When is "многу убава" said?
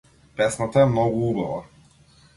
0.93-1.63